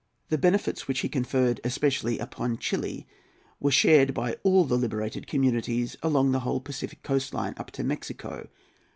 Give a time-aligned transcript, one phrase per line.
[0.29, 3.05] The benefits which he conferred especially upon Chili
[3.59, 8.47] were shared by all the liberated communities along the whole Pacific coastline up to Mexico.